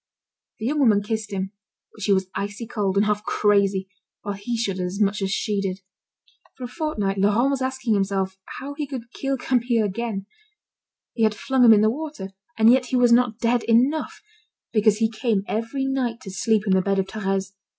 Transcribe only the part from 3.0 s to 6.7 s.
half crazy, while he shuddered as much as she did. For a